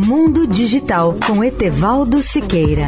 Mundo 0.00 0.46
Digital 0.46 1.16
com 1.26 1.42
Etevaldo 1.42 2.22
Siqueira. 2.22 2.86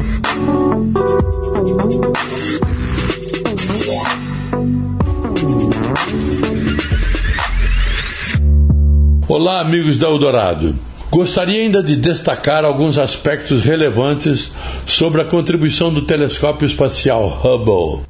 Olá, 9.27 9.61
amigos 9.61 9.98
da 9.98 10.07
Eldorado. 10.07 10.79
Gostaria 11.11 11.61
ainda 11.61 11.83
de 11.83 11.96
destacar 11.96 12.65
alguns 12.65 12.96
aspectos 12.96 13.63
relevantes 13.63 14.53
sobre 14.87 15.21
a 15.21 15.25
contribuição 15.25 15.93
do 15.93 16.07
telescópio 16.07 16.65
espacial 16.65 17.27
Hubble. 17.27 18.05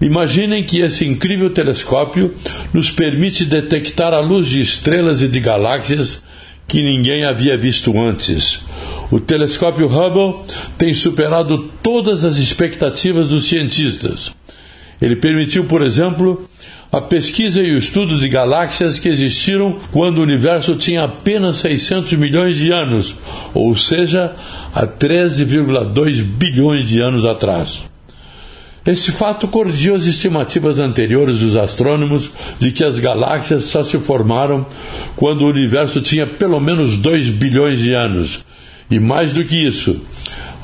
Imaginem 0.00 0.64
que 0.64 0.80
esse 0.80 1.06
incrível 1.06 1.50
telescópio 1.50 2.34
nos 2.72 2.90
permite 2.90 3.44
detectar 3.44 4.14
a 4.14 4.20
luz 4.20 4.46
de 4.46 4.62
estrelas 4.62 5.20
e 5.20 5.28
de 5.28 5.40
galáxias 5.40 6.22
que 6.70 6.84
ninguém 6.84 7.24
havia 7.24 7.58
visto 7.58 7.98
antes. 7.98 8.60
O 9.10 9.18
telescópio 9.18 9.88
Hubble 9.88 10.40
tem 10.78 10.94
superado 10.94 11.68
todas 11.82 12.24
as 12.24 12.36
expectativas 12.36 13.26
dos 13.26 13.46
cientistas. 13.46 14.30
Ele 15.02 15.16
permitiu, 15.16 15.64
por 15.64 15.82
exemplo, 15.82 16.48
a 16.92 17.00
pesquisa 17.00 17.60
e 17.60 17.72
o 17.72 17.78
estudo 17.78 18.20
de 18.20 18.28
galáxias 18.28 19.00
que 19.00 19.08
existiram 19.08 19.80
quando 19.90 20.18
o 20.18 20.22
universo 20.22 20.76
tinha 20.76 21.02
apenas 21.02 21.56
600 21.56 22.12
milhões 22.12 22.56
de 22.56 22.70
anos, 22.70 23.16
ou 23.52 23.76
seja, 23.76 24.36
há 24.72 24.86
13,2 24.86 26.22
bilhões 26.22 26.88
de 26.88 27.00
anos 27.00 27.24
atrás. 27.24 27.82
Esse 28.84 29.12
fato 29.12 29.46
corrigiu 29.46 29.94
as 29.94 30.06
estimativas 30.06 30.78
anteriores 30.78 31.38
dos 31.38 31.56
astrônomos 31.56 32.30
de 32.58 32.72
que 32.72 32.82
as 32.82 32.98
galáxias 32.98 33.64
só 33.64 33.84
se 33.84 33.98
formaram 33.98 34.64
quando 35.16 35.42
o 35.42 35.48
universo 35.48 36.00
tinha 36.00 36.26
pelo 36.26 36.58
menos 36.60 36.96
2 36.96 37.28
bilhões 37.28 37.78
de 37.78 37.92
anos. 37.92 38.44
E 38.90 38.98
mais 38.98 39.34
do 39.34 39.44
que 39.44 39.56
isso, 39.56 40.00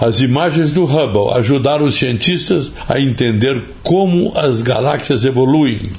as 0.01 0.21
imagens 0.21 0.73
do 0.73 0.85
Hubble 0.85 1.39
ajudaram 1.39 1.85
os 1.85 1.95
cientistas 1.95 2.73
a 2.89 2.99
entender 2.99 3.63
como 3.83 4.33
as 4.37 4.63
galáxias 4.63 5.25
evoluem. 5.25 5.91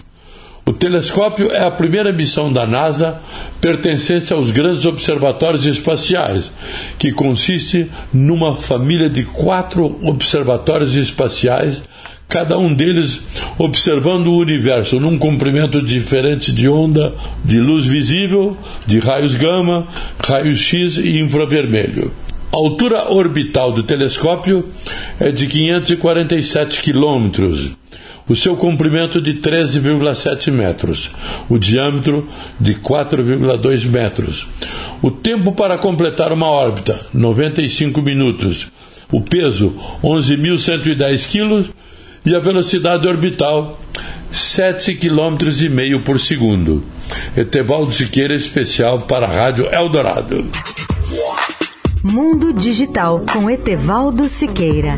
O 0.67 0.73
telescópio 0.73 1.49
é 1.49 1.63
a 1.63 1.71
primeira 1.71 2.11
missão 2.11 2.51
da 2.51 2.67
NASA 2.67 3.21
pertencente 3.61 4.33
aos 4.33 4.51
grandes 4.51 4.83
observatórios 4.83 5.65
espaciais, 5.65 6.51
que 6.99 7.13
consiste 7.13 7.89
numa 8.13 8.53
família 8.53 9.09
de 9.09 9.23
quatro 9.23 9.97
observatórios 10.03 10.97
espaciais, 10.97 11.81
cada 12.27 12.57
um 12.57 12.73
deles 12.73 13.21
observando 13.57 14.27
o 14.27 14.37
universo 14.37 14.99
num 14.99 15.17
comprimento 15.17 15.81
diferente 15.81 16.51
de 16.51 16.67
onda 16.67 17.15
de 17.43 17.59
luz 17.59 17.85
visível, 17.85 18.57
de 18.85 18.99
raios 18.99 19.35
gama, 19.35 19.87
raios 20.23 20.59
X 20.59 20.97
e 20.97 21.19
infravermelho. 21.19 22.11
A 22.51 22.57
altura 22.57 23.11
orbital 23.11 23.71
do 23.71 23.83
telescópio 23.83 24.67
é 25.19 25.31
de 25.31 25.47
547 25.47 26.81
quilômetros 26.81 27.71
o 28.29 28.35
seu 28.35 28.57
comprimento 28.57 29.21
de 29.21 29.35
13,7 29.35 30.51
metros, 30.51 31.11
o 31.49 31.57
diâmetro 31.57 32.27
de 32.59 32.75
4,2 32.75 33.85
metros. 33.85 34.47
O 35.01 35.09
tempo 35.09 35.53
para 35.53 35.77
completar 35.77 36.33
uma 36.33 36.47
órbita, 36.47 36.99
95 37.13 38.01
minutos. 38.01 38.67
O 39.11 39.21
peso, 39.21 39.73
11.110 40.03 41.31
kg 41.31 41.69
e 42.27 42.35
a 42.35 42.39
velocidade 42.39 43.07
orbital, 43.07 43.79
7,5 44.31 44.99
km 44.99 46.03
por 46.03 46.19
segundo. 46.19 46.83
Etevaldo 47.37 47.93
Siqueira, 47.93 48.33
especial 48.33 49.01
para 49.01 49.25
a 49.25 49.31
Rádio 49.31 49.67
Eldorado. 49.73 50.45
Mundo 52.03 52.51
Digital 52.51 53.21
com 53.31 53.49
Etevaldo 53.49 54.27
Siqueira. 54.27 54.95